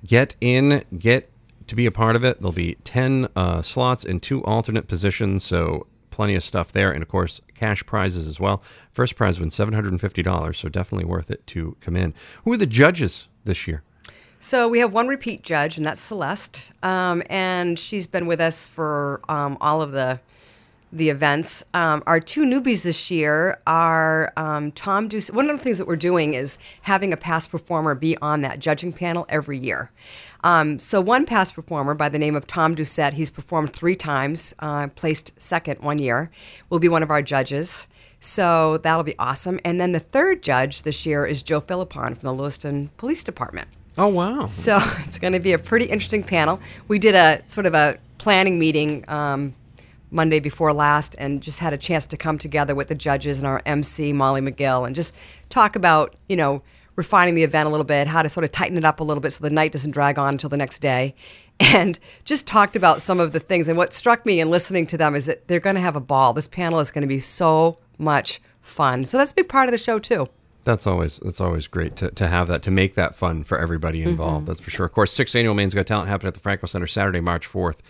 get 0.06 0.36
in, 0.42 0.84
get 0.98 1.30
to 1.74 1.76
be 1.76 1.86
a 1.88 1.92
part 1.92 2.16
of 2.16 2.24
it. 2.24 2.40
There'll 2.40 2.54
be 2.54 2.76
10 2.84 3.28
uh, 3.36 3.62
slots 3.62 4.04
in 4.06 4.20
two 4.20 4.44
alternate 4.46 4.88
positions, 4.88 5.44
so 5.44 5.88
plenty 6.12 6.36
of 6.36 6.44
stuff 6.44 6.72
there. 6.72 6.92
And 6.92 7.02
of 7.02 7.10
course, 7.10 7.42
cash 7.56 7.84
prizes 7.86 8.28
as 8.28 8.40
well. 8.40 8.62
First 8.92 9.16
prize 9.16 9.40
wins 9.40 9.58
$750, 9.58 10.56
so 10.56 10.70
definitely 10.70 11.06
worth 11.06 11.32
it 11.32 11.46
to 11.48 11.76
come 11.82 11.96
in. 11.96 12.14
Who 12.44 12.54
are 12.54 12.58
the 12.58 12.68
judges 12.68 13.28
this 13.44 13.68
year? 13.68 13.82
So 14.40 14.68
we 14.68 14.80
have 14.80 14.94
one 14.94 15.08
repeat 15.08 15.42
judge, 15.42 15.78
and 15.78 15.86
that's 15.86 16.02
Celeste, 16.02 16.74
um, 16.84 17.24
and 17.30 17.80
she's 17.80 18.08
been 18.08 18.28
with 18.28 18.42
us 18.42 18.68
for 18.70 19.22
um, 19.30 19.58
all 19.62 19.82
of 19.82 19.94
the 19.94 20.20
the 20.92 21.10
events. 21.10 21.64
Um, 21.74 22.04
our 22.06 22.20
two 22.20 22.46
newbies 22.46 22.84
this 22.84 23.10
year 23.10 23.60
are 23.66 24.32
um, 24.38 24.72
Tom 24.72 25.10
Doucette. 25.10 25.34
One 25.34 25.50
of 25.50 25.58
the 25.58 25.64
things 25.64 25.80
that 25.80 25.88
we're 25.88 25.96
doing 25.96 26.36
is 26.36 26.60
having 26.84 27.12
a 27.12 27.18
past 27.18 27.50
performer 27.50 27.96
be 27.96 28.16
on 28.20 28.42
that 28.42 28.60
judging 28.60 28.94
panel 28.94 29.26
every 29.28 29.58
year. 29.58 29.90
Um, 30.44 30.78
so 30.78 31.00
one 31.00 31.26
past 31.26 31.56
performer 31.56 31.96
by 31.96 32.10
the 32.10 32.20
name 32.20 32.36
of 32.36 32.46
Tom 32.46 32.76
Doucette, 32.76 33.14
he's 33.14 33.32
performed 33.32 33.72
three 33.72 33.96
times, 33.96 34.54
uh, 34.60 34.90
placed 34.90 35.40
second 35.42 35.80
one 35.82 36.00
year, 36.00 36.30
will 36.70 36.80
be 36.80 36.90
one 36.90 37.02
of 37.02 37.10
our 37.10 37.22
judges. 37.22 37.88
So 38.20 38.78
that'll 38.78 39.04
be 39.04 39.18
awesome. 39.18 39.60
And 39.66 39.80
then 39.80 39.94
the 39.94 40.00
third 40.00 40.44
judge 40.44 40.84
this 40.84 41.06
year 41.06 41.26
is 41.26 41.44
Joe 41.44 41.60
Philippon 41.60 42.16
from 42.16 42.28
the 42.28 42.34
Lewiston 42.34 42.90
Police 42.98 43.24
Department. 43.24 43.68
Oh, 43.98 44.08
wow. 44.08 44.48
So 44.48 44.78
it's 45.00 45.20
going 45.20 45.34
to 45.34 45.40
be 45.40 45.54
a 45.54 45.60
pretty 45.60 45.86
interesting 45.86 46.24
panel. 46.24 46.60
We 46.88 47.00
did 47.00 47.16
a 47.16 47.42
sort 47.48 47.66
of 47.66 47.74
a 47.74 47.98
planning 48.18 48.60
meeting 48.60 49.06
um, 49.10 49.54
Monday 50.10 50.40
before 50.40 50.74
last 50.74 51.16
and 51.18 51.42
just 51.42 51.60
had 51.60 51.74
a 51.74 51.78
chance 51.78 52.06
to 52.08 52.18
come 52.18 52.38
together 52.38 52.76
with 52.76 52.88
the 52.88 52.96
judges 52.96 53.40
and 53.40 53.48
our 53.48 53.62
MC, 53.66 54.14
Molly 54.14 54.42
McGill, 54.42 54.86
and 54.86 54.96
just 54.96 55.16
talk 55.50 55.76
about, 55.76 56.16
you 56.30 56.36
know, 56.36 56.62
refining 56.96 57.36
the 57.36 57.44
event 57.44 57.68
a 57.68 57.70
little 57.70 57.86
bit, 57.86 58.08
how 58.08 58.22
to 58.22 58.30
sort 58.30 58.44
of 58.44 58.52
tighten 58.52 58.78
it 58.78 58.86
up 58.86 59.00
a 59.00 59.04
little 59.04 59.22
bit 59.22 59.32
so 59.32 59.44
the 59.44 59.50
night 59.50 59.72
doesn't 59.72 59.92
drag 59.92 60.20
on 60.20 60.34
until 60.34 60.50
the 60.50 60.58
next 60.58 60.80
day. 60.80 61.16
And 61.60 62.00
just 62.26 62.48
talked 62.48 62.76
about 62.76 63.00
some 63.00 63.20
of 63.20 63.32
the 63.32 63.40
things. 63.40 63.68
And 63.68 63.78
what 63.78 63.94
struck 63.94 64.26
me 64.26 64.40
in 64.40 64.50
listening 64.50 64.88
to 64.88 64.98
them 64.98 65.14
is 65.14 65.28
that 65.28 65.48
they're 65.48 65.60
going 65.60 65.76
to 65.76 65.82
have 65.82 65.96
a 65.96 66.02
ball. 66.02 66.34
This 66.34 66.48
panel 66.48 66.80
is 66.80 66.90
going 66.90 67.04
to 67.04 67.08
be 67.08 67.20
so 67.20 67.78
much 68.00 68.42
fun. 68.60 69.04
So 69.04 69.20
that's 69.20 69.32
a 69.32 69.36
big 69.36 69.50
part 69.50 69.68
of 69.68 69.72
the 69.72 69.78
show, 69.78 70.00
too. 70.00 70.28
That's 70.64 70.88
always 70.88 71.20
that's 71.20 71.42
always 71.42 71.68
great 71.68 71.96
to, 71.98 72.10
to 72.12 72.28
have 72.28 72.48
that 72.48 72.64
to 72.64 72.72
make 72.72 72.96
that 72.96 73.16
fun 73.16 73.44
for 73.44 73.60
everybody 73.60 74.00
mm-hmm. 74.00 74.10
involved. 74.10 74.48
That's 74.48 74.62
for 74.62 74.72
sure. 74.72 74.86
Of 74.86 74.94
course, 74.94 75.12
sixth 75.12 75.36
annual 75.36 75.54
Maine's 75.54 75.74
Got 75.74 75.88
Talent 75.88 76.10
happened 76.10 76.30
at 76.30 76.34
the 76.34 76.40
Franco 76.40 76.68
Center 76.68 76.88
Saturday, 76.88 77.20
March 77.20 77.46
fourth, 77.46 77.84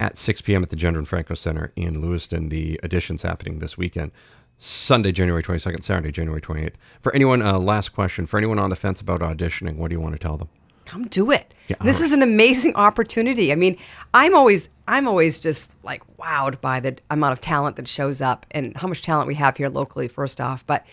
at 0.00 0.18
six 0.18 0.40
p.m. 0.40 0.62
at 0.62 0.70
the 0.70 0.76
Gendron 0.76 1.06
Franco 1.06 1.34
Center 1.34 1.72
in 1.76 2.00
Lewiston. 2.00 2.48
The 2.48 2.80
auditions 2.82 3.22
happening 3.22 3.60
this 3.60 3.78
weekend, 3.78 4.10
Sunday, 4.58 5.12
January 5.12 5.42
twenty 5.42 5.58
second, 5.58 5.82
Saturday, 5.82 6.12
January 6.12 6.40
twenty 6.40 6.64
eighth. 6.64 6.78
For 7.00 7.14
anyone, 7.14 7.42
uh, 7.42 7.58
last 7.58 7.90
question 7.90 8.26
for 8.26 8.38
anyone 8.38 8.58
on 8.58 8.70
the 8.70 8.76
fence 8.76 9.00
about 9.00 9.20
auditioning, 9.20 9.76
what 9.76 9.88
do 9.88 9.94
you 9.94 10.00
want 10.00 10.14
to 10.14 10.18
tell 10.18 10.36
them? 10.36 10.48
come 10.86 11.06
do 11.08 11.30
it. 11.30 11.52
Yeah, 11.68 11.76
this 11.82 12.00
all 12.00 12.04
is 12.04 12.12
an 12.12 12.22
amazing 12.22 12.74
opportunity. 12.76 13.52
I 13.52 13.56
mean, 13.56 13.76
I'm 14.14 14.34
always 14.34 14.70
I'm 14.88 15.06
always 15.06 15.38
just 15.38 15.76
like 15.82 16.02
wowed 16.16 16.60
by 16.60 16.80
the 16.80 16.96
amount 17.10 17.32
of 17.32 17.40
talent 17.40 17.76
that 17.76 17.88
shows 17.88 18.22
up 18.22 18.46
and 18.52 18.74
how 18.76 18.88
much 18.88 19.02
talent 19.02 19.26
we 19.26 19.34
have 19.34 19.56
here 19.56 19.68
locally 19.68 20.08
first 20.08 20.40
off, 20.40 20.66
but 20.66 20.86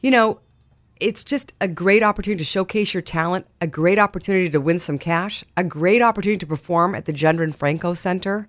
you 0.00 0.10
know, 0.10 0.40
it's 0.98 1.22
just 1.22 1.52
a 1.60 1.68
great 1.68 2.02
opportunity 2.02 2.38
to 2.38 2.44
showcase 2.44 2.94
your 2.94 3.02
talent, 3.02 3.46
a 3.60 3.66
great 3.66 3.98
opportunity 3.98 4.48
to 4.48 4.60
win 4.60 4.78
some 4.78 4.98
cash, 4.98 5.44
a 5.56 5.62
great 5.62 6.02
opportunity 6.02 6.38
to 6.38 6.46
perform 6.46 6.94
at 6.94 7.04
the 7.04 7.12
Gendron 7.12 7.54
Franco 7.54 7.92
Center, 7.94 8.48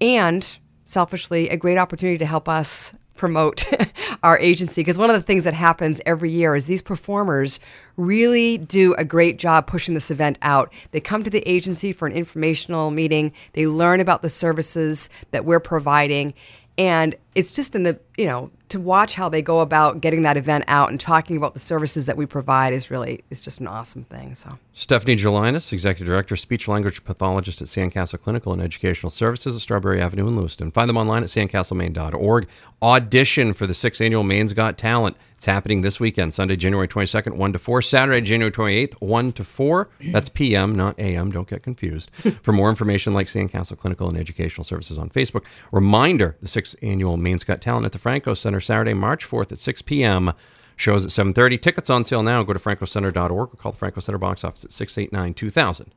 and 0.00 0.58
selfishly, 0.84 1.48
a 1.48 1.56
great 1.56 1.78
opportunity 1.78 2.18
to 2.18 2.26
help 2.26 2.48
us 2.48 2.94
promote 3.14 3.64
our 4.22 4.38
agency 4.38 4.80
because 4.80 4.98
one 4.98 5.10
of 5.10 5.16
the 5.16 5.22
things 5.22 5.44
that 5.44 5.54
happens 5.54 6.00
every 6.06 6.30
year 6.30 6.54
is 6.54 6.66
these 6.66 6.82
performers 6.82 7.60
really 7.96 8.58
do 8.58 8.94
a 8.94 9.04
great 9.04 9.38
job 9.38 9.66
pushing 9.66 9.94
this 9.94 10.10
event 10.10 10.38
out. 10.42 10.72
They 10.90 11.00
come 11.00 11.24
to 11.24 11.30
the 11.30 11.46
agency 11.48 11.92
for 11.92 12.06
an 12.06 12.12
informational 12.12 12.90
meeting, 12.90 13.32
they 13.52 13.66
learn 13.66 14.00
about 14.00 14.22
the 14.22 14.28
services 14.28 15.08
that 15.30 15.44
we're 15.44 15.60
providing, 15.60 16.34
and 16.78 17.14
it's 17.34 17.52
just 17.52 17.74
in 17.74 17.82
the, 17.82 17.98
you 18.16 18.26
know, 18.26 18.50
to 18.72 18.80
watch 18.80 19.14
how 19.14 19.28
they 19.28 19.42
go 19.42 19.60
about 19.60 20.00
getting 20.00 20.22
that 20.22 20.36
event 20.36 20.64
out 20.66 20.90
and 20.90 20.98
talking 20.98 21.36
about 21.36 21.52
the 21.52 21.60
services 21.60 22.06
that 22.06 22.16
we 22.16 22.24
provide 22.24 22.72
is 22.72 22.90
really 22.90 23.22
is 23.30 23.40
just 23.40 23.60
an 23.60 23.66
awesome 23.66 24.02
thing. 24.02 24.34
So 24.34 24.58
Stephanie 24.72 25.16
Gelinas, 25.16 25.72
Executive 25.72 26.06
Director, 26.06 26.36
Speech 26.36 26.68
Language 26.68 27.04
Pathologist 27.04 27.60
at 27.60 27.68
Sandcastle 27.68 28.20
Clinical 28.20 28.52
and 28.52 28.62
Educational 28.62 29.10
Services 29.10 29.54
at 29.54 29.60
Strawberry 29.60 30.00
Avenue 30.00 30.26
in 30.26 30.36
Lewiston. 30.36 30.70
Find 30.70 30.88
them 30.88 30.96
online 30.96 31.22
at 31.22 31.28
sandcastlemaine.org. 31.28 32.48
Audition 32.82 33.52
for 33.52 33.66
the 33.66 33.74
sixth 33.74 34.00
annual 34.00 34.22
Maine's 34.22 34.54
Got 34.54 34.78
Talent. 34.78 35.16
It's 35.42 35.46
happening 35.46 35.80
this 35.80 35.98
weekend, 35.98 36.32
Sunday, 36.32 36.54
January 36.54 36.86
22nd, 36.86 37.36
1 37.36 37.52
to 37.52 37.58
4. 37.58 37.82
Saturday, 37.82 38.20
January 38.20 38.52
28th, 38.52 38.94
1 39.00 39.32
to 39.32 39.42
4. 39.42 39.88
That's 40.12 40.28
PM, 40.28 40.72
not 40.72 40.96
AM. 41.00 41.32
Don't 41.32 41.50
get 41.50 41.64
confused. 41.64 42.10
For 42.42 42.52
more 42.52 42.70
information, 42.70 43.12
like 43.12 43.26
Sandcastle 43.26 43.76
Clinical 43.76 44.08
and 44.08 44.16
Educational 44.16 44.62
Services 44.62 44.98
on 44.98 45.10
Facebook. 45.10 45.44
Reminder 45.72 46.36
the 46.40 46.46
sixth 46.46 46.76
annual 46.80 47.16
Maine's 47.22 47.44
Got 47.44 47.60
Talent 47.60 47.86
at 47.86 47.92
the 47.92 47.98
Franco 47.98 48.34
Center, 48.34 48.60
Saturday, 48.60 48.94
March 48.94 49.26
4th 49.28 49.52
at 49.52 49.58
6 49.58 49.82
p.m. 49.82 50.32
Shows 50.76 51.04
at 51.04 51.10
7.30. 51.10 51.60
Tickets 51.60 51.90
on 51.90 52.02
sale 52.04 52.22
now. 52.22 52.42
Go 52.42 52.52
to 52.52 52.58
francocenter.org 52.58 53.32
or 53.32 53.56
call 53.56 53.72
the 53.72 53.78
Franco 53.78 54.00
Center 54.00 54.18
box 54.18 54.42
office 54.44 54.64
at 54.64 54.70
689-2000. 54.70 55.88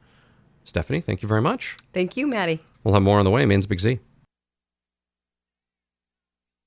Stephanie, 0.64 1.02
thank 1.02 1.22
you 1.22 1.28
very 1.28 1.42
much. 1.42 1.78
thank 1.94 2.18
you, 2.18 2.28
Maddie. 2.28 2.60
We'll 2.84 2.94
have 2.94 3.04
more 3.04 3.20
on 3.20 3.26
the 3.26 3.32
way. 3.32 3.46
Maine's 3.46 3.66
Big 3.68 3.80
Z. 3.80 4.00